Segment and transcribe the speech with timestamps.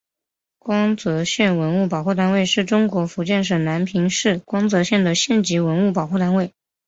[0.57, 6.55] 光泽县文物保护单位是中国福建省南平市光泽县的县级文物保护单位。